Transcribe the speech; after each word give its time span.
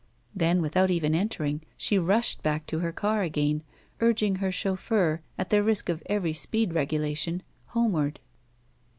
Then, 0.35 0.63
without 0.63 0.89
even 0.89 1.13
entering, 1.13 1.61
she 1.77 1.99
rushed 1.99 2.41
back 2.41 2.65
to 2.65 2.79
her 2.79 2.91
car 2.91 3.21
again, 3.21 3.61
urging 3.99 4.37
her 4.37 4.51
chauffeur, 4.51 5.21
at 5.37 5.51
the 5.51 5.61
risk 5.61 5.89
of 5.89 6.01
every 6.07 6.33
speed 6.33 6.73
regulation, 6.73 7.43
homeward. 7.67 8.19